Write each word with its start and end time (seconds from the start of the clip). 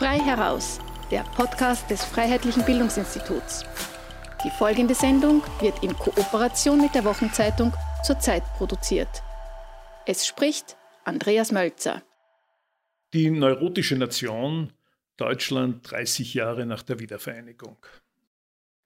Frei 0.00 0.18
heraus, 0.18 0.80
der 1.10 1.24
Podcast 1.36 1.90
des 1.90 2.02
Freiheitlichen 2.02 2.64
Bildungsinstituts. 2.64 3.66
Die 4.42 4.48
folgende 4.48 4.94
Sendung 4.94 5.42
wird 5.60 5.84
in 5.84 5.92
Kooperation 5.92 6.80
mit 6.80 6.94
der 6.94 7.04
Wochenzeitung 7.04 7.74
zur 8.02 8.18
Zeit 8.18 8.42
produziert. 8.56 9.22
Es 10.06 10.26
spricht 10.26 10.78
Andreas 11.04 11.52
Mölzer. 11.52 12.02
Die 13.12 13.28
neurotische 13.28 13.94
Nation 13.94 14.72
Deutschland 15.18 15.90
30 15.90 16.32
Jahre 16.32 16.64
nach 16.64 16.82
der 16.82 16.98
Wiedervereinigung. 16.98 17.76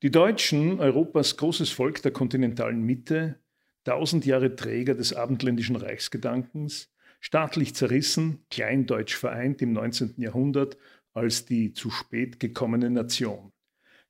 Die 0.02 0.10
Deutschen, 0.10 0.80
Europas 0.80 1.36
großes 1.36 1.70
Volk 1.70 2.02
der 2.02 2.10
kontinentalen 2.10 2.82
Mitte, 2.82 3.38
tausend 3.84 4.26
Jahre 4.26 4.56
Träger 4.56 4.96
des 4.96 5.14
abendländischen 5.14 5.76
Reichsgedankens, 5.76 6.90
staatlich 7.20 7.76
zerrissen, 7.76 8.44
kleindeutsch 8.50 9.14
vereint 9.14 9.62
im 9.62 9.72
19. 9.74 10.14
Jahrhundert 10.16 10.76
als 11.14 11.46
die 11.46 11.72
zu 11.72 11.90
spät 11.90 12.40
gekommene 12.40 12.90
Nation. 12.90 13.52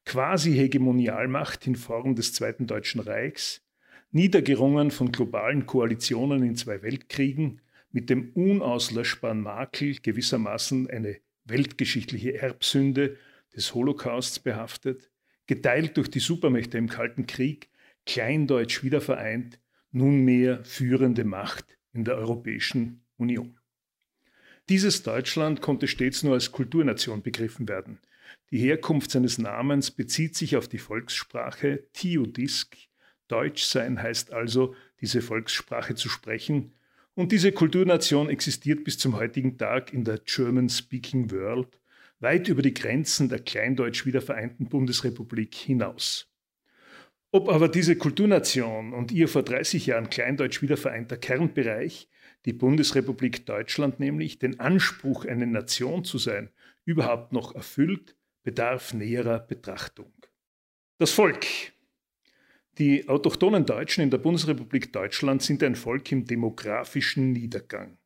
Quasi 0.04 0.52
Hegemonialmacht 0.54 1.66
in 1.66 1.76
Form 1.76 2.14
des 2.14 2.32
Zweiten 2.32 2.66
Deutschen 2.66 3.00
Reichs, 3.00 3.62
niedergerungen 4.10 4.90
von 4.90 5.12
globalen 5.12 5.66
Koalitionen 5.66 6.42
in 6.42 6.56
zwei 6.56 6.82
Weltkriegen, 6.82 7.60
mit 7.90 8.10
dem 8.10 8.30
unauslöschbaren 8.32 9.40
Makel 9.40 9.96
gewissermaßen 10.02 10.90
eine 10.90 11.18
weltgeschichtliche 11.44 12.38
Erbsünde 12.38 13.16
des 13.54 13.74
Holocausts 13.74 14.40
behaftet, 14.40 15.10
geteilt 15.46 15.96
durch 15.96 16.10
die 16.10 16.20
Supermächte 16.20 16.78
im 16.78 16.88
Kalten 16.88 17.26
Krieg, 17.26 17.70
kleindeutsch 18.06 18.82
wiedervereint, 18.82 19.60
nunmehr 19.92 20.64
führende 20.64 21.24
Macht 21.24 21.78
in 21.92 22.04
der 22.04 22.16
Europäischen 22.16 23.04
Union. 23.16 23.58
Dieses 24.70 25.02
Deutschland 25.02 25.60
konnte 25.60 25.88
stets 25.88 26.22
nur 26.22 26.34
als 26.34 26.50
Kulturnation 26.50 27.22
begriffen 27.22 27.68
werden. 27.68 27.98
Die 28.50 28.58
Herkunft 28.58 29.10
seines 29.10 29.36
Namens 29.36 29.90
bezieht 29.90 30.36
sich 30.36 30.56
auf 30.56 30.68
die 30.68 30.78
Volkssprache 30.78 31.84
Tiudisk. 31.92 32.76
Deutsch 33.28 33.64
sein 33.64 34.02
heißt 34.02 34.32
also, 34.32 34.74
diese 35.00 35.20
Volkssprache 35.20 35.94
zu 35.94 36.08
sprechen. 36.08 36.72
Und 37.14 37.30
diese 37.30 37.52
Kulturnation 37.52 38.30
existiert 38.30 38.84
bis 38.84 38.98
zum 38.98 39.16
heutigen 39.16 39.58
Tag 39.58 39.92
in 39.92 40.02
der 40.04 40.18
German-Speaking 40.24 41.30
World, 41.30 41.78
weit 42.20 42.48
über 42.48 42.62
die 42.62 42.74
Grenzen 42.74 43.28
der 43.28 43.40
kleindeutsch 43.40 44.06
wiedervereinten 44.06 44.68
Bundesrepublik 44.68 45.54
hinaus. 45.54 46.28
Ob 47.32 47.50
aber 47.50 47.68
diese 47.68 47.96
Kulturnation 47.96 48.94
und 48.94 49.12
ihr 49.12 49.28
vor 49.28 49.42
30 49.42 49.86
Jahren 49.86 50.08
kleindeutsch 50.08 50.62
wiedervereinter 50.62 51.16
Kernbereich 51.16 52.08
die 52.44 52.52
Bundesrepublik 52.52 53.46
Deutschland 53.46 54.00
nämlich, 54.00 54.38
den 54.38 54.60
Anspruch, 54.60 55.24
eine 55.24 55.46
Nation 55.46 56.04
zu 56.04 56.18
sein, 56.18 56.50
überhaupt 56.84 57.32
noch 57.32 57.54
erfüllt, 57.54 58.16
bedarf 58.42 58.92
näherer 58.92 59.38
Betrachtung. 59.38 60.12
Das 60.98 61.10
Volk. 61.12 61.46
Die 62.78 63.08
autochthonen 63.08 63.64
Deutschen 63.64 64.02
in 64.02 64.10
der 64.10 64.18
Bundesrepublik 64.18 64.92
Deutschland 64.92 65.42
sind 65.42 65.62
ein 65.62 65.76
Volk 65.76 66.10
im 66.12 66.24
demografischen 66.24 67.32
Niedergang. 67.32 67.98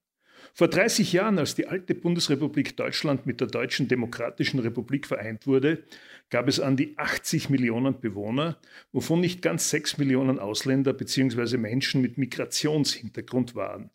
Vor 0.55 0.69
30 0.69 1.12
Jahren, 1.12 1.39
als 1.39 1.55
die 1.55 1.66
alte 1.66 1.94
Bundesrepublik 1.94 2.77
Deutschland 2.77 3.27
mit 3.27 3.41
der 3.41 3.48
Deutschen 3.48 3.89
Demokratischen 3.89 4.61
Republik 4.61 5.06
vereint 5.06 5.47
wurde, 5.47 5.84
gab 6.31 6.48
es 6.48 6.61
an 6.61 6.77
die 6.77 6.97
80 6.97 7.48
Millionen 7.50 8.00
Bewohner, 8.00 8.59
wovon 8.92 9.20
nicht 9.20 9.42
ganz 9.42 9.70
6 9.70 9.98
Millionen 9.98 10.39
Ausländer 10.39 10.92
bzw. 10.92 11.56
Menschen 11.56 12.03
mit 12.03 12.19
Migrationshintergrund 12.19 13.55
waren 13.55 13.91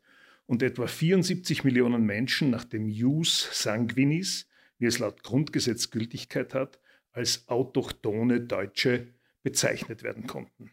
und 0.45 0.63
etwa 0.63 0.88
74 0.88 1.63
Millionen 1.63 2.05
Menschen 2.05 2.49
nach 2.49 2.63
dem 2.66 2.88
Jus 2.88 3.49
Sanguinis, 3.52 4.47
wie 4.77 4.86
es 4.86 4.99
laut 4.99 5.23
Grundgesetz 5.23 5.91
Gültigkeit 5.91 6.53
hat, 6.53 6.80
als 7.11 7.47
autochtone 7.47 8.41
Deutsche 8.41 9.08
bezeichnet 9.44 10.03
werden 10.03 10.27
konnten. 10.27 10.71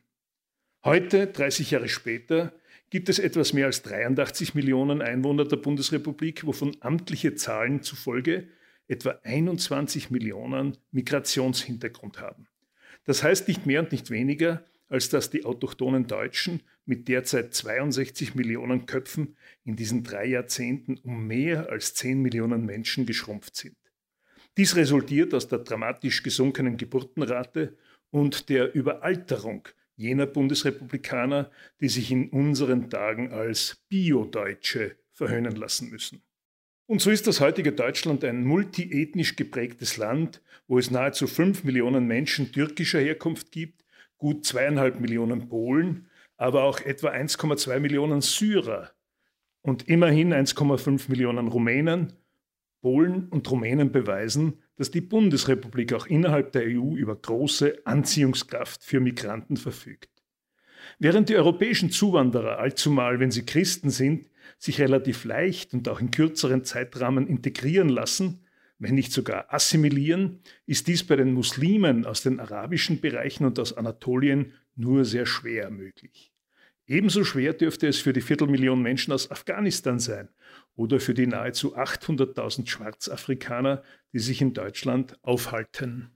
Heute, 0.83 1.27
30 1.27 1.73
Jahre 1.73 1.89
später, 1.89 2.53
gibt 2.89 3.09
es 3.09 3.19
etwas 3.19 3.53
mehr 3.53 3.67
als 3.67 3.83
83 3.83 4.55
Millionen 4.55 5.03
Einwohner 5.03 5.45
der 5.45 5.57
Bundesrepublik, 5.57 6.47
wovon 6.47 6.77
amtliche 6.81 7.35
Zahlen 7.35 7.83
zufolge 7.83 8.49
etwa 8.89 9.21
21 9.23 10.11
Millionen 10.11 10.77
Migrationshintergrund 10.91 12.21
haben. 12.21 12.49
Das 13.05 13.23
heißt 13.23 13.47
nicht 13.47 13.67
mehr 13.67 13.81
und 13.81 13.93
nicht 13.93 14.11
weniger, 14.11 14.65
als 14.91 15.09
dass 15.09 15.31
die 15.31 15.47
autochthonen 15.47 16.07
Deutschen 16.07 16.63
mit 16.85 17.09
derzeit 17.09 17.55
62 17.55 18.35
Millionen 18.35 18.85
Köpfen 18.85 19.37
in 19.65 19.77
diesen 19.77 20.05
drei 20.05 20.27
Jahrzehnten 20.27 20.99
um 20.99 21.27
mehr 21.27 21.71
als 21.71 21.95
10 21.95 22.21
Millionen 22.21 22.67
Menschen 22.67 23.07
geschrumpft 23.07 23.57
sind. 23.57 23.77
Dies 24.59 24.77
resultiert 24.77 25.33
aus 25.33 25.49
der 25.49 25.61
dramatisch 25.61 26.23
gesunkenen 26.23 26.77
Geburtenrate 26.77 27.79
und 28.11 28.49
der 28.49 28.75
Überalterung 28.75 29.67
jener 29.97 30.27
Bundesrepublikaner, 30.27 31.51
die 31.81 31.89
sich 31.89 32.11
in 32.11 32.31
unseren 32.31 32.91
Tagen 32.91 33.33
als 33.33 33.85
Biodeutsche 33.89 34.97
verhöhnen 35.13 35.55
lassen 35.55 35.91
müssen. 35.91 36.23
Und 36.87 37.01
so 37.01 37.11
ist 37.11 37.29
das 37.29 37.41
heutige 37.41 37.71
Deutschland 37.73 38.25
ein 38.25 38.43
multiethnisch 38.43 39.37
geprägtes 39.37 39.97
Land, 39.97 40.43
wo 40.67 40.79
es 40.79 40.91
nahezu 40.91 41.29
fünf 41.29 41.63
Millionen 41.63 42.07
Menschen 42.07 42.51
türkischer 42.51 42.99
Herkunft 42.99 43.53
gibt, 43.53 43.85
gut 44.21 44.45
zweieinhalb 44.45 45.01
Millionen 45.01 45.49
Polen, 45.49 46.07
aber 46.37 46.63
auch 46.63 46.81
etwa 46.81 47.09
1,2 47.09 47.81
Millionen 47.81 48.21
Syrer 48.21 48.93
und 49.63 49.89
immerhin 49.89 50.33
1,5 50.33 51.11
Millionen 51.11 51.49
Rumänen. 51.49 52.13
Polen 52.83 53.29
und 53.29 53.51
Rumänen 53.51 53.93
beweisen, 53.93 54.63
dass 54.77 54.91
die 54.91 55.03
Bundesrepublik 55.03 55.93
auch 55.93 56.07
innerhalb 56.07 56.53
der 56.53 56.63
EU 56.63 56.97
über 56.97 57.15
große 57.15 57.83
Anziehungskraft 57.85 58.83
für 58.83 59.01
Migranten 59.01 59.59
verfügt. 59.59 60.09
Während 60.99 61.29
die 61.29 61.37
europäischen 61.37 61.91
Zuwanderer 61.91 62.59
allzumal, 62.59 63.21
wenn 63.21 63.31
sie 63.31 63.45
Christen 63.45 63.91
sind, 63.91 64.31
sich 64.59 64.81
relativ 64.81 65.25
leicht 65.25 65.75
und 65.75 65.89
auch 65.91 66.01
in 66.01 66.11
kürzeren 66.11 66.65
Zeitrahmen 66.65 67.27
integrieren 67.27 67.91
lassen, 67.91 68.41
wenn 68.81 68.95
nicht 68.95 69.13
sogar 69.13 69.53
assimilieren, 69.53 70.41
ist 70.67 70.89
dies 70.89 71.07
bei 71.07 71.15
den 71.15 71.35
Muslimen 71.35 72.07
aus 72.07 72.23
den 72.23 72.41
arabischen 72.41 73.01
Bereichen 73.01 73.45
und 73.45 73.59
aus 73.59 73.75
Anatolien 73.77 74.55
nur 74.75 75.05
sehr 75.05 75.27
schwer 75.27 75.71
möglich. 75.71 76.33
Ebenso 76.87 77.23
schwer 77.23 77.53
dürfte 77.53 77.87
es 77.87 77.99
für 77.99 78.15
die 78.15 78.23
Viertelmillion 78.23 78.81
Menschen 78.83 79.13
aus 79.13 79.31
Afghanistan 79.31 80.01
sein 80.01 80.31
oder 80.75 80.99
für 80.99 81.15
die 81.15 81.27
nahezu 81.27 81.77
800.000 81.77 82.69
Schwarzafrikaner, 82.69 83.83
die 84.15 84.19
sich 84.19 84.41
in 84.41 84.55
Deutschland 84.55 85.19
aufhalten. 85.23 86.11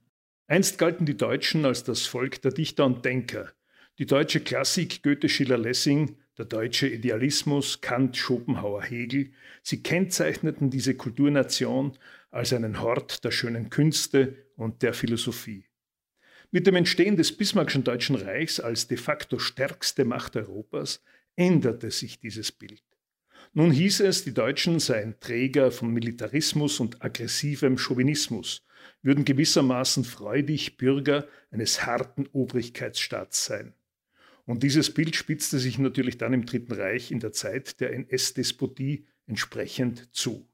Einst 0.46 0.78
galten 0.78 1.04
die 1.04 1.16
Deutschen 1.16 1.66
als 1.66 1.84
das 1.84 2.06
Volk 2.06 2.40
der 2.42 2.52
Dichter 2.52 2.86
und 2.86 3.04
Denker. 3.04 3.52
Die 3.98 4.06
deutsche 4.06 4.40
Klassik 4.40 5.02
Goethe, 5.02 5.28
Schiller, 5.28 5.58
Lessing 5.58 6.16
der 6.36 6.46
deutsche 6.46 6.88
Idealismus, 6.88 7.80
Kant, 7.80 8.16
Schopenhauer, 8.16 8.82
Hegel, 8.82 9.30
sie 9.62 9.82
kennzeichneten 9.82 10.70
diese 10.70 10.96
Kulturnation 10.96 11.96
als 12.34 12.52
einen 12.52 12.80
Hort 12.80 13.24
der 13.24 13.30
schönen 13.30 13.70
Künste 13.70 14.48
und 14.56 14.82
der 14.82 14.92
Philosophie. 14.92 15.66
Mit 16.50 16.66
dem 16.66 16.74
Entstehen 16.74 17.16
des 17.16 17.36
Bismarckschen 17.36 17.84
Deutschen 17.84 18.16
Reichs 18.16 18.58
als 18.58 18.88
de 18.88 18.96
facto 18.96 19.38
stärkste 19.38 20.04
Macht 20.04 20.36
Europas 20.36 21.00
änderte 21.36 21.92
sich 21.92 22.18
dieses 22.18 22.50
Bild. 22.50 22.82
Nun 23.52 23.70
hieß 23.70 24.00
es, 24.00 24.24
die 24.24 24.34
Deutschen 24.34 24.80
seien 24.80 25.14
Träger 25.20 25.70
von 25.70 25.92
Militarismus 25.92 26.80
und 26.80 27.04
aggressivem 27.04 27.78
Chauvinismus, 27.78 28.66
würden 29.00 29.24
gewissermaßen 29.24 30.02
freudig 30.02 30.76
Bürger 30.76 31.28
eines 31.52 31.86
harten 31.86 32.26
Obrigkeitsstaats 32.32 33.44
sein. 33.44 33.74
Und 34.44 34.64
dieses 34.64 34.92
Bild 34.92 35.14
spitzte 35.14 35.60
sich 35.60 35.78
natürlich 35.78 36.18
dann 36.18 36.32
im 36.32 36.46
Dritten 36.46 36.72
Reich 36.72 37.12
in 37.12 37.20
der 37.20 37.32
Zeit 37.32 37.80
der 37.80 37.92
NS-Despotie 37.92 39.06
entsprechend 39.26 40.12
zu. 40.12 40.48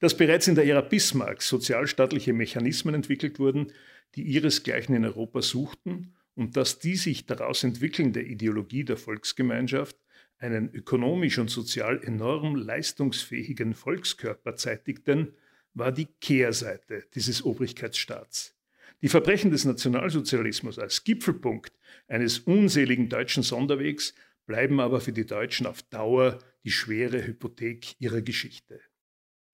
Dass 0.00 0.16
bereits 0.16 0.48
in 0.48 0.54
der 0.54 0.66
Ära 0.66 0.80
Bismarcks 0.80 1.48
sozialstaatliche 1.48 2.32
Mechanismen 2.32 2.94
entwickelt 2.94 3.38
wurden, 3.38 3.72
die 4.14 4.22
ihresgleichen 4.22 4.94
in 4.94 5.04
Europa 5.04 5.42
suchten 5.42 6.14
und 6.34 6.56
dass 6.56 6.78
die 6.78 6.96
sich 6.96 7.26
daraus 7.26 7.64
entwickelnde 7.64 8.22
Ideologie 8.22 8.84
der 8.84 8.96
Volksgemeinschaft 8.96 9.96
einen 10.38 10.72
ökonomisch 10.74 11.38
und 11.38 11.48
sozial 11.48 12.02
enorm 12.02 12.56
leistungsfähigen 12.56 13.74
Volkskörper 13.74 14.56
zeitigten, 14.56 15.34
war 15.74 15.92
die 15.92 16.08
Kehrseite 16.20 17.04
dieses 17.14 17.44
Obrigkeitsstaats. 17.44 18.54
Die 19.02 19.08
Verbrechen 19.08 19.50
des 19.50 19.64
Nationalsozialismus 19.64 20.78
als 20.78 21.04
Gipfelpunkt 21.04 21.72
eines 22.08 22.40
unseligen 22.40 23.08
deutschen 23.08 23.42
Sonderwegs 23.42 24.14
bleiben 24.46 24.80
aber 24.80 25.00
für 25.00 25.12
die 25.12 25.26
Deutschen 25.26 25.66
auf 25.66 25.82
Dauer 25.82 26.38
die 26.64 26.70
schwere 26.70 27.26
Hypothek 27.26 28.00
ihrer 28.00 28.22
Geschichte. 28.22 28.80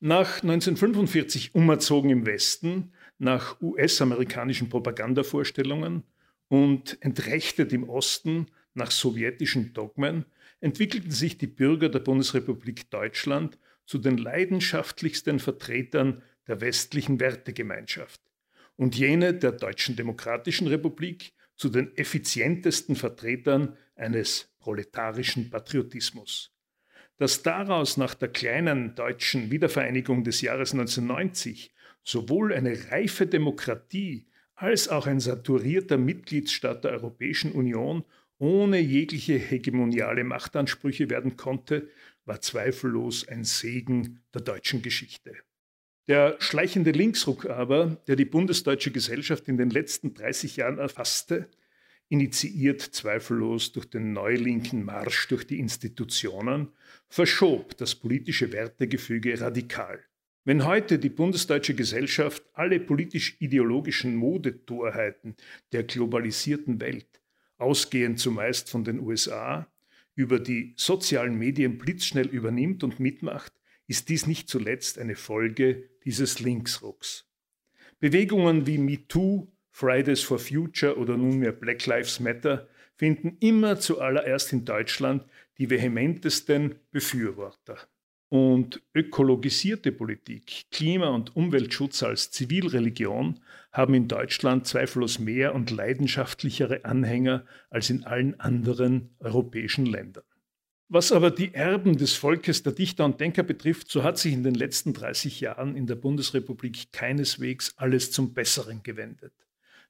Nach 0.02 0.42
1945 0.42 1.54
umerzogen 1.54 2.08
im 2.08 2.24
Westen, 2.24 2.94
nach 3.18 3.60
US-amerikanischen 3.60 4.70
Propagandavorstellungen 4.70 6.04
und 6.48 6.96
entrechtet 7.02 7.74
im 7.74 7.86
Osten 7.86 8.46
nach 8.72 8.90
sowjetischen 8.90 9.74
Dogmen, 9.74 10.24
entwickelten 10.60 11.10
sich 11.10 11.36
die 11.36 11.46
Bürger 11.46 11.90
der 11.90 11.98
Bundesrepublik 11.98 12.88
Deutschland 12.88 13.58
zu 13.84 13.98
den 13.98 14.16
leidenschaftlichsten 14.16 15.38
Vertretern 15.38 16.22
der 16.48 16.62
westlichen 16.62 17.20
Wertegemeinschaft 17.20 18.22
und 18.76 18.96
jene 18.96 19.34
der 19.34 19.52
Deutschen 19.52 19.96
Demokratischen 19.96 20.66
Republik 20.66 21.34
zu 21.56 21.68
den 21.68 21.94
effizientesten 21.98 22.96
Vertretern 22.96 23.76
eines 23.96 24.48
proletarischen 24.60 25.50
Patriotismus. 25.50 26.54
Dass 27.20 27.42
daraus 27.42 27.98
nach 27.98 28.14
der 28.14 28.28
kleinen 28.28 28.94
deutschen 28.94 29.50
Wiedervereinigung 29.50 30.24
des 30.24 30.40
Jahres 30.40 30.72
1990 30.72 31.70
sowohl 32.02 32.54
eine 32.54 32.90
reife 32.90 33.26
Demokratie 33.26 34.24
als 34.54 34.88
auch 34.88 35.06
ein 35.06 35.20
saturierter 35.20 35.98
Mitgliedsstaat 35.98 36.82
der 36.82 36.92
Europäischen 36.92 37.52
Union 37.52 38.06
ohne 38.38 38.80
jegliche 38.80 39.34
hegemoniale 39.34 40.24
Machtansprüche 40.24 41.10
werden 41.10 41.36
konnte, 41.36 41.90
war 42.24 42.40
zweifellos 42.40 43.28
ein 43.28 43.44
Segen 43.44 44.22
der 44.32 44.40
deutschen 44.40 44.80
Geschichte. 44.80 45.34
Der 46.08 46.36
schleichende 46.38 46.92
Linksruck 46.92 47.44
aber, 47.44 47.98
der 48.06 48.16
die 48.16 48.24
bundesdeutsche 48.24 48.92
Gesellschaft 48.92 49.46
in 49.46 49.58
den 49.58 49.68
letzten 49.68 50.14
30 50.14 50.56
Jahren 50.56 50.78
erfasste, 50.78 51.50
initiiert 52.10 52.82
zweifellos 52.82 53.72
durch 53.72 53.86
den 53.86 54.12
neulinken 54.12 54.84
Marsch 54.84 55.28
durch 55.28 55.46
die 55.46 55.60
Institutionen, 55.60 56.68
verschob 57.08 57.76
das 57.78 57.94
politische 57.94 58.52
Wertegefüge 58.52 59.40
radikal. 59.40 60.00
Wenn 60.44 60.66
heute 60.66 60.98
die 60.98 61.08
bundesdeutsche 61.08 61.74
Gesellschaft 61.74 62.42
alle 62.52 62.80
politisch-ideologischen 62.80 64.16
Modetorheiten 64.16 65.36
der 65.70 65.84
globalisierten 65.84 66.80
Welt, 66.80 67.20
ausgehend 67.58 68.18
zumeist 68.18 68.68
von 68.68 68.82
den 68.82 68.98
USA, 69.00 69.70
über 70.16 70.40
die 70.40 70.74
sozialen 70.76 71.38
Medien 71.38 71.78
blitzschnell 71.78 72.26
übernimmt 72.26 72.82
und 72.82 72.98
mitmacht, 72.98 73.52
ist 73.86 74.08
dies 74.08 74.26
nicht 74.26 74.48
zuletzt 74.48 74.98
eine 74.98 75.14
Folge 75.14 75.90
dieses 76.04 76.40
Linksrucks. 76.40 77.26
Bewegungen 78.00 78.66
wie 78.66 78.78
MeToo, 78.78 79.46
Fridays 79.80 80.22
for 80.22 80.38
Future 80.38 80.98
oder 80.98 81.16
nunmehr 81.16 81.52
Black 81.52 81.86
Lives 81.86 82.20
Matter 82.20 82.68
finden 82.96 83.38
immer 83.40 83.80
zuallererst 83.80 84.52
in 84.52 84.66
Deutschland 84.66 85.24
die 85.56 85.70
vehementesten 85.70 86.74
Befürworter 86.90 87.78
und 88.28 88.82
ökologisierte 88.92 89.90
Politik, 89.90 90.66
Klima- 90.70 91.08
und 91.08 91.34
Umweltschutz 91.34 92.02
als 92.02 92.30
Zivilreligion 92.30 93.40
haben 93.72 93.94
in 93.94 94.06
Deutschland 94.06 94.66
zweifellos 94.66 95.18
mehr 95.18 95.54
und 95.54 95.70
leidenschaftlichere 95.70 96.84
Anhänger 96.84 97.46
als 97.70 97.88
in 97.88 98.04
allen 98.04 98.38
anderen 98.38 99.16
europäischen 99.18 99.86
Ländern. 99.86 100.24
Was 100.90 101.10
aber 101.10 101.30
die 101.30 101.54
Erben 101.54 101.96
des 101.96 102.12
Volkes 102.12 102.62
der 102.62 102.72
Dichter 102.72 103.06
und 103.06 103.18
Denker 103.18 103.44
betrifft, 103.44 103.90
so 103.90 104.02
hat 104.02 104.18
sich 104.18 104.34
in 104.34 104.42
den 104.42 104.54
letzten 104.54 104.92
30 104.92 105.40
Jahren 105.40 105.74
in 105.74 105.86
der 105.86 105.94
Bundesrepublik 105.94 106.92
keineswegs 106.92 107.72
alles 107.78 108.12
zum 108.12 108.34
Besseren 108.34 108.82
gewendet. 108.82 109.32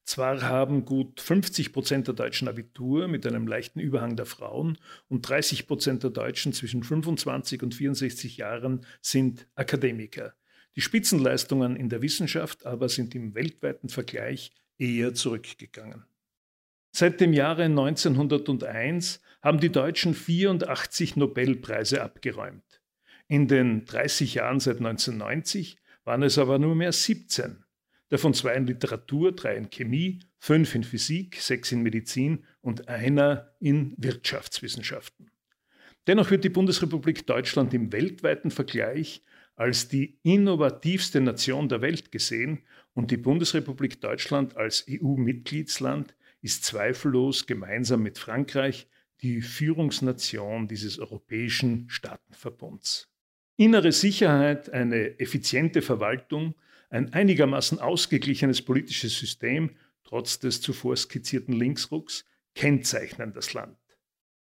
Zwar 0.05 0.43
haben 0.43 0.85
gut 0.85 1.21
50 1.21 1.73
Prozent 1.73 2.09
der 2.09 2.15
Deutschen 2.15 2.49
Abitur 2.49 3.07
mit 3.07 3.27
einem 3.27 3.47
leichten 3.47 3.81
Überhang 3.81 4.17
der 4.17 4.27
Frauen 4.27 4.79
und 5.09 5.29
30 5.29 5.67
Prozent 5.67 6.03
der 6.03 6.11
Deutschen 6.11 6.53
zwischen 6.53 6.83
25 6.83 7.63
und 7.63 7.75
64 7.75 8.37
Jahren 8.37 8.85
sind 9.01 9.47
Akademiker. 9.55 10.35
Die 10.77 10.81
Spitzenleistungen 10.81 11.77
in 11.77 11.89
der 11.89 12.03
Wissenschaft 12.03 12.67
aber 12.67 12.89
sind 12.89 13.15
im 13.15 13.35
weltweiten 13.35 13.89
Vergleich 13.89 14.53
eher 14.79 15.15
zurückgegangen. 15.15 16.05
Seit 16.93 17.21
dem 17.21 17.33
Jahre 17.33 17.65
1901 17.65 19.21
haben 19.43 19.61
die 19.61 19.71
Deutschen 19.71 20.15
84 20.15 21.17
Nobelpreise 21.17 22.03
abgeräumt. 22.03 22.83
In 23.29 23.47
den 23.47 23.85
30 23.85 24.35
Jahren 24.35 24.59
seit 24.59 24.79
1990 24.79 25.77
waren 26.05 26.23
es 26.25 26.37
aber 26.37 26.59
nur 26.59 26.75
mehr 26.75 26.93
17 26.93 27.65
davon 28.11 28.35
zwei 28.35 28.55
in 28.55 28.67
Literatur, 28.67 29.33
drei 29.33 29.57
in 29.57 29.71
Chemie, 29.71 30.21
fünf 30.39 30.75
in 30.75 30.85
Physik, 30.85 31.37
sechs 31.37 31.73
in 31.73 31.83
Medizin 31.83 32.45
und 32.61 32.89
einer 32.89 33.55
in 33.59 33.95
Wirtschaftswissenschaften. 33.97 35.31
Dennoch 36.07 36.31
wird 36.31 36.45
die 36.45 36.51
Bundesrepublik 36.51 37.27
Deutschland 37.27 37.73
im 37.73 37.93
weltweiten 37.93 38.51
Vergleich 38.51 39.23
als 39.55 39.89
die 39.89 40.19
innovativste 40.23 41.21
Nation 41.21 41.69
der 41.69 41.83
Welt 41.83 42.11
gesehen 42.11 42.61
und 42.95 43.11
die 43.11 43.17
Bundesrepublik 43.17 44.01
Deutschland 44.01 44.57
als 44.57 44.87
EU-Mitgliedsland 44.89 46.15
ist 46.41 46.65
zweifellos 46.65 47.47
gemeinsam 47.47 48.03
mit 48.03 48.19
Frankreich 48.19 48.89
die 49.23 49.43
Führungsnation 49.43 50.67
dieses 50.67 50.99
europäischen 50.99 51.89
Staatenverbunds. 51.91 53.09
Innere 53.57 53.93
Sicherheit, 53.93 54.71
eine 54.73 55.21
effiziente 55.21 55.83
Verwaltung, 55.83 56.55
ein 56.91 57.13
einigermaßen 57.13 57.79
ausgeglichenes 57.79 58.63
politisches 58.63 59.19
System, 59.19 59.77
trotz 60.05 60.39
des 60.39 60.61
zuvor 60.61 60.97
skizzierten 60.97 61.55
Linksrucks, 61.55 62.25
kennzeichnen 62.55 63.33
das 63.33 63.55
Land. 63.55 63.79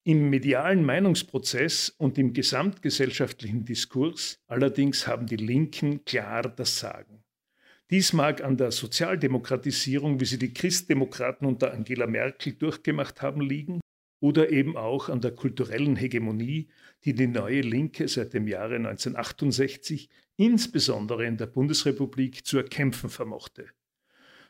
Im 0.04 0.30
medialen 0.30 0.84
Meinungsprozess 0.84 1.90
und 1.98 2.18
im 2.18 2.34
gesamtgesellschaftlichen 2.34 3.66
Diskurs 3.66 4.40
allerdings 4.48 5.06
haben 5.08 5.28
die 5.28 5.36
Linken 5.36 6.04
klar 6.06 6.44
das 6.44 6.80
Sagen. 6.80 7.24
Dies 7.92 8.14
mag 8.14 8.44
an 8.44 8.58
der 8.58 8.72
Sozialdemokratisierung, 8.72 10.20
wie 10.20 10.26
sie 10.26 10.38
die 10.38 10.54
Christdemokraten 10.54 11.48
unter 11.48 11.74
Angela 11.74 12.08
Merkel 12.08 12.54
durchgemacht 12.54 13.22
haben, 13.22 13.42
liegen, 13.42 13.80
oder 14.20 14.52
eben 14.52 14.76
auch 14.76 15.10
an 15.10 15.22
der 15.22 15.32
kulturellen 15.32 15.96
Hegemonie, 15.96 16.68
die 17.06 17.14
die 17.14 17.28
neue 17.28 17.62
Linke 17.62 18.08
seit 18.08 18.34
dem 18.34 18.48
Jahre 18.48 18.76
1968 18.76 20.10
insbesondere 20.36 21.26
in 21.26 21.38
der 21.38 21.48
Bundesrepublik 21.48 22.46
zu 22.46 22.58
erkämpfen 22.58 23.10
vermochte. 23.10 23.68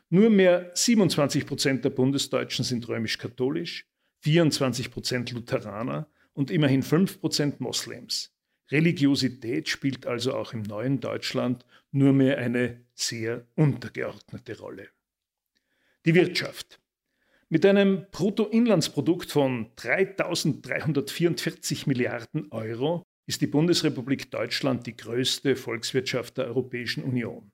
Nur 0.08 0.30
mehr 0.30 0.70
27 0.74 1.46
Prozent 1.46 1.84
der 1.84 1.90
Bundesdeutschen 1.90 2.64
sind 2.64 2.88
römisch-katholisch, 2.88 3.86
24 4.20 4.90
Prozent 4.90 5.30
Lutheraner 5.30 6.08
und 6.32 6.50
immerhin 6.50 6.82
5 6.82 7.20
Prozent 7.20 7.60
Moslems. 7.60 8.32
Religiosität 8.70 9.68
spielt 9.68 10.06
also 10.06 10.34
auch 10.34 10.52
im 10.52 10.62
neuen 10.62 11.00
Deutschland 11.00 11.64
nur 11.90 12.12
mehr 12.12 12.38
eine 12.38 12.84
sehr 12.94 13.46
untergeordnete 13.56 14.58
Rolle. 14.58 14.88
Die 16.04 16.14
Wirtschaft. 16.14 16.80
Mit 17.52 17.66
einem 17.66 18.06
Bruttoinlandsprodukt 18.12 19.32
von 19.32 19.74
3.344 19.74 21.88
Milliarden 21.88 22.46
Euro 22.52 23.02
ist 23.26 23.40
die 23.40 23.48
Bundesrepublik 23.48 24.30
Deutschland 24.30 24.86
die 24.86 24.96
größte 24.96 25.56
Volkswirtschaft 25.56 26.38
der 26.38 26.46
Europäischen 26.46 27.02
Union. 27.02 27.50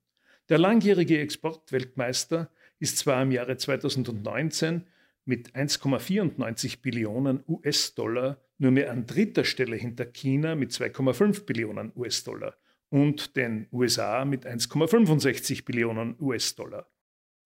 Der 0.50 0.58
langjährige 0.58 1.18
Exportweltmeister 1.18 2.50
ist 2.78 2.98
zwar 2.98 3.22
im 3.22 3.30
Jahre 3.30 3.56
2019 3.56 4.84
mit 5.24 5.56
1,94 5.56 6.82
Billionen 6.82 7.42
US-Dollar 7.48 8.36
nur 8.58 8.72
mehr 8.72 8.92
an 8.92 9.06
dritter 9.06 9.44
Stelle 9.44 9.76
hinter 9.76 10.04
China 10.04 10.56
mit 10.56 10.72
2,5 10.72 11.46
Billionen 11.46 11.90
US-Dollar 11.96 12.54
und 12.90 13.34
den 13.34 13.66
USA 13.72 14.26
mit 14.26 14.46
1,65 14.46 15.64
Billionen 15.64 16.16
US-Dollar. 16.20 16.86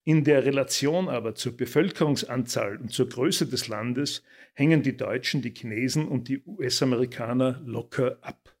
In 0.03 0.23
der 0.23 0.45
Relation 0.45 1.09
aber 1.09 1.35
zur 1.35 1.55
Bevölkerungsanzahl 1.55 2.77
und 2.77 2.91
zur 2.91 3.07
Größe 3.07 3.45
des 3.45 3.67
Landes 3.67 4.23
hängen 4.53 4.81
die 4.81 4.97
Deutschen, 4.97 5.43
die 5.43 5.53
Chinesen 5.53 6.07
und 6.07 6.27
die 6.27 6.41
US-Amerikaner 6.45 7.61
locker 7.65 8.17
ab. 8.21 8.55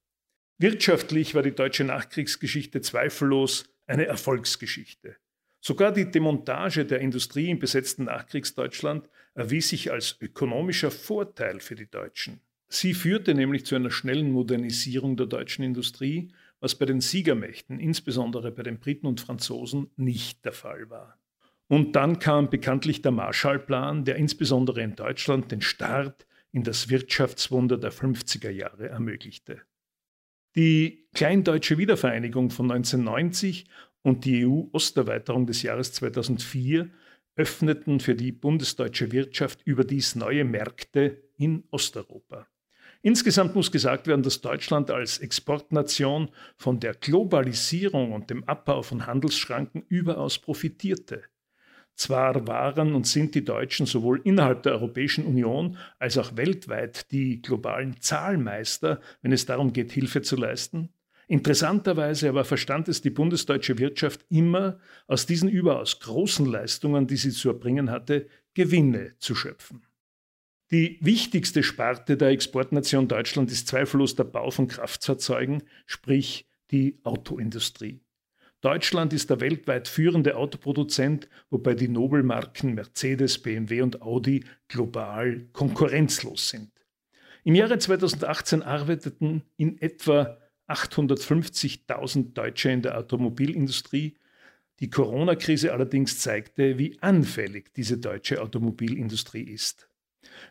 Wirtschaftlich 0.59 1.33
war 1.33 1.41
die 1.41 1.55
deutsche 1.55 1.83
Nachkriegsgeschichte 1.83 2.81
zweifellos 2.81 3.65
eine 3.87 4.05
Erfolgsgeschichte. 4.05 5.15
Sogar 5.59 5.91
die 5.91 6.09
Demontage 6.09 6.85
der 6.85 6.99
Industrie 6.99 7.49
im 7.49 7.57
besetzten 7.57 8.05
Nachkriegsdeutschland 8.05 9.09
erwies 9.33 9.69
sich 9.69 9.91
als 9.91 10.17
ökonomischer 10.21 10.91
Vorteil 10.91 11.59
für 11.59 11.75
die 11.75 11.89
Deutschen. 11.89 12.41
Sie 12.67 12.93
führte 12.93 13.33
nämlich 13.33 13.65
zu 13.65 13.75
einer 13.75 13.91
schnellen 13.91 14.31
Modernisierung 14.31 15.17
der 15.17 15.25
deutschen 15.25 15.63
Industrie, 15.63 16.31
was 16.59 16.75
bei 16.75 16.85
den 16.85 17.01
Siegermächten, 17.01 17.79
insbesondere 17.79 18.51
bei 18.51 18.63
den 18.63 18.79
Briten 18.79 19.07
und 19.07 19.19
Franzosen, 19.19 19.89
nicht 19.97 20.45
der 20.45 20.53
Fall 20.53 20.89
war. 20.89 21.20
Und 21.71 21.95
dann 21.95 22.19
kam 22.19 22.49
bekanntlich 22.49 23.01
der 23.01 23.13
Marshallplan, 23.13 24.03
der 24.03 24.17
insbesondere 24.17 24.81
in 24.81 24.97
Deutschland 24.97 25.53
den 25.53 25.61
Start 25.61 26.27
in 26.51 26.65
das 26.65 26.89
Wirtschaftswunder 26.89 27.77
der 27.77 27.93
50er 27.93 28.49
Jahre 28.49 28.89
ermöglichte. 28.89 29.61
Die 30.57 31.07
kleindeutsche 31.13 31.77
Wiedervereinigung 31.77 32.49
von 32.49 32.69
1990 32.69 33.69
und 34.01 34.25
die 34.25 34.45
EU-Osterweiterung 34.45 35.45
des 35.45 35.61
Jahres 35.61 35.93
2004 35.93 36.89
öffneten 37.37 38.01
für 38.01 38.15
die 38.15 38.33
bundesdeutsche 38.33 39.13
Wirtschaft 39.13 39.61
überdies 39.63 40.15
neue 40.15 40.43
Märkte 40.43 41.23
in 41.37 41.63
Osteuropa. 41.71 42.47
Insgesamt 43.01 43.55
muss 43.55 43.71
gesagt 43.71 44.07
werden, 44.07 44.23
dass 44.23 44.41
Deutschland 44.41 44.91
als 44.91 45.19
Exportnation 45.19 46.31
von 46.57 46.81
der 46.81 46.95
Globalisierung 46.95 48.11
und 48.11 48.29
dem 48.29 48.43
Abbau 48.43 48.81
von 48.81 49.07
Handelsschranken 49.07 49.85
überaus 49.87 50.37
profitierte. 50.37 51.23
Zwar 51.95 52.47
waren 52.47 52.95
und 52.95 53.05
sind 53.05 53.35
die 53.35 53.45
Deutschen 53.45 53.85
sowohl 53.85 54.21
innerhalb 54.23 54.63
der 54.63 54.73
Europäischen 54.73 55.25
Union 55.25 55.77
als 55.99 56.17
auch 56.17 56.35
weltweit 56.35 57.11
die 57.11 57.41
globalen 57.41 57.99
Zahlmeister, 57.99 59.01
wenn 59.21 59.31
es 59.31 59.45
darum 59.45 59.73
geht, 59.73 59.91
Hilfe 59.91 60.21
zu 60.21 60.35
leisten. 60.35 60.89
Interessanterweise 61.27 62.27
aber 62.27 62.43
verstand 62.43 62.89
es 62.89 63.01
die 63.01 63.09
bundesdeutsche 63.09 63.77
Wirtschaft 63.77 64.25
immer, 64.29 64.79
aus 65.07 65.25
diesen 65.25 65.47
überaus 65.47 65.99
großen 66.01 66.45
Leistungen, 66.45 67.07
die 67.07 67.15
sie 67.15 67.31
zu 67.31 67.49
erbringen 67.49 67.89
hatte, 67.89 68.27
Gewinne 68.53 69.13
zu 69.17 69.33
schöpfen. 69.33 69.85
Die 70.71 70.97
wichtigste 71.01 71.63
Sparte 71.63 72.17
der 72.17 72.29
Exportnation 72.29 73.07
Deutschland 73.07 73.51
ist 73.51 73.67
zweifellos 73.67 74.15
der 74.15 74.23
Bau 74.23 74.51
von 74.51 74.67
Kraftfahrzeugen, 74.67 75.63
sprich 75.85 76.47
die 76.71 76.99
Autoindustrie. 77.03 78.01
Deutschland 78.61 79.11
ist 79.11 79.31
der 79.31 79.41
weltweit 79.41 79.87
führende 79.87 80.37
Autoproduzent, 80.37 81.27
wobei 81.49 81.73
die 81.73 81.87
Nobelmarken 81.87 82.75
Mercedes, 82.75 83.39
BMW 83.41 83.81
und 83.81 84.03
Audi 84.03 84.45
global 84.67 85.47
konkurrenzlos 85.51 86.49
sind. 86.49 86.69
Im 87.43 87.55
Jahre 87.55 87.79
2018 87.79 88.61
arbeiteten 88.61 89.41
in 89.57 89.81
etwa 89.81 90.37
850.000 90.67 92.33
Deutsche 92.33 92.69
in 92.69 92.83
der 92.83 92.99
Automobilindustrie. 92.99 94.13
Die 94.79 94.89
Corona-Krise 94.91 95.73
allerdings 95.73 96.19
zeigte, 96.19 96.77
wie 96.77 96.97
anfällig 97.01 97.73
diese 97.73 97.97
deutsche 97.97 98.39
Automobilindustrie 98.41 99.43
ist. 99.43 99.87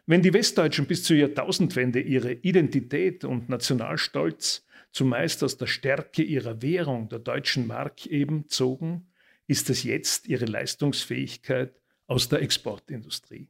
Wenn 0.06 0.22
die 0.22 0.34
Westdeutschen 0.34 0.86
bis 0.86 1.04
zur 1.04 1.16
Jahrtausendwende 1.16 2.00
ihre 2.00 2.32
Identität 2.32 3.24
und 3.24 3.48
Nationalstolz 3.48 4.66
zumeist 4.92 5.42
aus 5.44 5.56
der 5.56 5.66
Stärke 5.66 6.22
ihrer 6.22 6.62
Währung, 6.62 7.08
der 7.08 7.18
deutschen 7.18 7.66
Mark 7.66 8.06
eben, 8.06 8.48
zogen, 8.48 9.08
ist 9.46 9.70
es 9.70 9.82
jetzt 9.82 10.28
ihre 10.28 10.44
Leistungsfähigkeit 10.44 11.80
aus 12.06 12.28
der 12.28 12.42
Exportindustrie. 12.42 13.48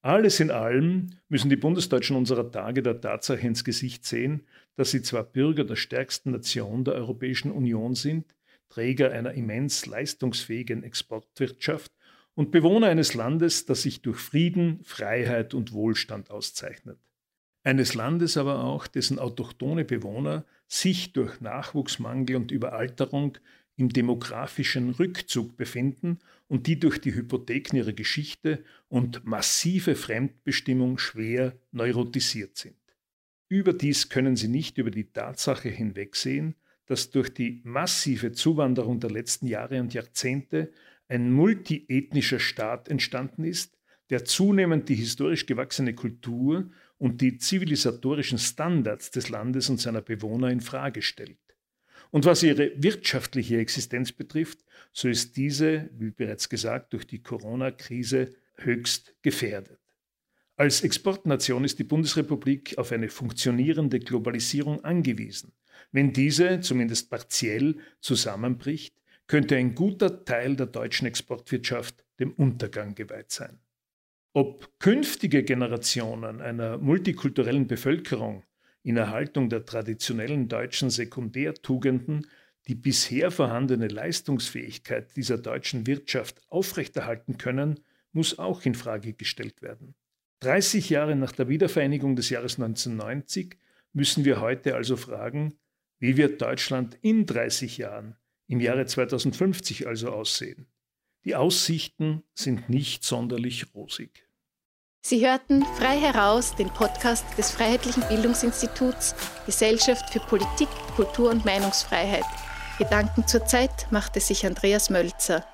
Alles 0.00 0.40
in 0.40 0.50
allem 0.50 1.10
müssen 1.28 1.48
die 1.48 1.56
Bundesdeutschen 1.56 2.16
unserer 2.16 2.50
Tage 2.50 2.82
der 2.82 3.00
Tatsache 3.00 3.46
ins 3.46 3.62
Gesicht 3.62 4.04
sehen, 4.04 4.46
dass 4.74 4.90
sie 4.90 5.02
zwar 5.02 5.22
Bürger 5.22 5.64
der 5.64 5.76
stärksten 5.76 6.32
Nation 6.32 6.84
der 6.84 6.94
Europäischen 6.94 7.52
Union 7.52 7.94
sind, 7.94 8.34
Träger 8.68 9.12
einer 9.12 9.32
immens 9.34 9.86
leistungsfähigen 9.86 10.82
Exportwirtschaft 10.82 11.92
und 12.34 12.50
Bewohner 12.50 12.88
eines 12.88 13.14
Landes, 13.14 13.66
das 13.66 13.82
sich 13.82 14.02
durch 14.02 14.18
Frieden, 14.18 14.82
Freiheit 14.82 15.54
und 15.54 15.72
Wohlstand 15.72 16.30
auszeichnet 16.30 16.98
eines 17.64 17.94
Landes 17.94 18.36
aber 18.36 18.64
auch, 18.64 18.86
dessen 18.86 19.18
autochtone 19.18 19.84
Bewohner 19.84 20.44
sich 20.66 21.12
durch 21.12 21.40
Nachwuchsmangel 21.40 22.36
und 22.36 22.50
Überalterung 22.50 23.38
im 23.76 23.88
demografischen 23.88 24.90
Rückzug 24.90 25.56
befinden 25.56 26.18
und 26.48 26.66
die 26.66 26.78
durch 26.78 27.00
die 27.00 27.14
Hypotheken 27.14 27.76
ihrer 27.76 27.92
Geschichte 27.92 28.64
und 28.88 29.24
massive 29.24 29.94
Fremdbestimmung 29.94 30.98
schwer 30.98 31.56
neurotisiert 31.70 32.56
sind. 32.58 32.76
Überdies 33.48 34.08
können 34.08 34.36
sie 34.36 34.48
nicht 34.48 34.78
über 34.78 34.90
die 34.90 35.12
Tatsache 35.12 35.68
hinwegsehen, 35.68 36.54
dass 36.86 37.10
durch 37.10 37.32
die 37.32 37.60
massive 37.64 38.32
Zuwanderung 38.32 39.00
der 39.00 39.10
letzten 39.10 39.46
Jahre 39.46 39.80
und 39.80 39.94
Jahrzehnte 39.94 40.72
ein 41.08 41.30
multiethnischer 41.32 42.40
Staat 42.40 42.88
entstanden 42.88 43.44
ist, 43.44 43.78
der 44.10 44.24
zunehmend 44.24 44.88
die 44.88 44.94
historisch 44.94 45.46
gewachsene 45.46 45.94
Kultur 45.94 46.70
und 47.02 47.20
die 47.20 47.36
zivilisatorischen 47.36 48.38
Standards 48.38 49.10
des 49.10 49.28
Landes 49.28 49.68
und 49.68 49.80
seiner 49.80 50.02
Bewohner 50.02 50.50
in 50.50 50.60
Frage 50.60 51.02
stellt. 51.02 51.36
Und 52.12 52.26
was 52.26 52.44
ihre 52.44 52.70
wirtschaftliche 52.80 53.58
Existenz 53.58 54.12
betrifft, 54.12 54.60
so 54.92 55.08
ist 55.08 55.36
diese, 55.36 55.90
wie 55.98 56.12
bereits 56.12 56.48
gesagt, 56.48 56.92
durch 56.92 57.04
die 57.04 57.20
Corona-Krise 57.20 58.30
höchst 58.54 59.16
gefährdet. 59.20 59.80
Als 60.54 60.82
Exportnation 60.82 61.64
ist 61.64 61.80
die 61.80 61.84
Bundesrepublik 61.84 62.78
auf 62.78 62.92
eine 62.92 63.08
funktionierende 63.08 63.98
Globalisierung 63.98 64.84
angewiesen. 64.84 65.54
Wenn 65.90 66.12
diese, 66.12 66.60
zumindest 66.60 67.10
partiell, 67.10 67.78
zusammenbricht, 68.00 68.94
könnte 69.26 69.56
ein 69.56 69.74
guter 69.74 70.24
Teil 70.24 70.54
der 70.54 70.66
deutschen 70.66 71.08
Exportwirtschaft 71.08 72.04
dem 72.20 72.30
Untergang 72.34 72.94
geweiht 72.94 73.32
sein. 73.32 73.58
Ob 74.34 74.78
künftige 74.78 75.42
Generationen 75.42 76.40
einer 76.40 76.78
multikulturellen 76.78 77.66
Bevölkerung 77.66 78.44
in 78.82 78.96
Erhaltung 78.96 79.50
der 79.50 79.66
traditionellen 79.66 80.48
deutschen 80.48 80.88
Sekundärtugenden 80.88 82.26
die 82.68 82.74
bisher 82.74 83.30
vorhandene 83.30 83.88
Leistungsfähigkeit 83.88 85.16
dieser 85.16 85.36
deutschen 85.36 85.86
Wirtschaft 85.86 86.40
aufrechterhalten 86.48 87.36
können, 87.36 87.80
muss 88.12 88.38
auch 88.38 88.64
in 88.64 88.74
Frage 88.74 89.12
gestellt 89.12 89.60
werden. 89.62 89.94
30 90.40 90.88
Jahre 90.90 91.16
nach 91.16 91.32
der 91.32 91.48
Wiedervereinigung 91.48 92.16
des 92.16 92.30
Jahres 92.30 92.58
1990 92.58 93.56
müssen 93.92 94.24
wir 94.24 94.40
heute 94.40 94.74
also 94.74 94.96
fragen, 94.96 95.58
wie 95.98 96.16
wird 96.16 96.40
Deutschland 96.40 96.98
in 97.02 97.26
30 97.26 97.78
Jahren, 97.78 98.16
im 98.48 98.60
Jahre 98.60 98.86
2050 98.86 99.86
also 99.86 100.10
aussehen? 100.10 100.66
Die 101.24 101.36
Aussichten 101.36 102.24
sind 102.34 102.68
nicht 102.68 103.04
sonderlich 103.04 103.66
rosig. 103.74 104.28
Sie 105.04 105.26
hörten 105.26 105.64
frei 105.76 105.98
heraus 105.98 106.54
den 106.54 106.68
Podcast 106.68 107.24
des 107.36 107.50
Freiheitlichen 107.50 108.02
Bildungsinstituts 108.08 109.14
Gesellschaft 109.46 110.12
für 110.12 110.20
Politik, 110.20 110.68
Kultur 110.96 111.30
und 111.30 111.44
Meinungsfreiheit. 111.44 112.24
Gedanken 112.78 113.26
zur 113.26 113.44
Zeit 113.46 113.86
machte 113.90 114.20
sich 114.20 114.46
Andreas 114.46 114.90
Mölzer. 114.90 115.46